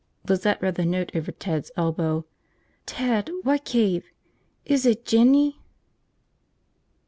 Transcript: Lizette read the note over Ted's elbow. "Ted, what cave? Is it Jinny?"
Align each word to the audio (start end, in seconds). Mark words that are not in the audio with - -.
Lizette 0.27 0.59
read 0.63 0.73
the 0.73 0.85
note 0.87 1.15
over 1.15 1.31
Ted's 1.31 1.69
elbow. 1.77 2.25
"Ted, 2.87 3.29
what 3.43 3.63
cave? 3.65 4.07
Is 4.65 4.83
it 4.83 5.05
Jinny?" 5.05 5.59